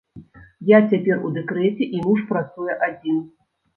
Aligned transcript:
Я 0.69 0.77
цяпер 0.93 1.21
у 1.29 1.31
дэкрэце, 1.37 1.83
і 1.99 2.03
муж 2.07 2.19
працуе 2.33 2.73
адзін. 2.89 3.23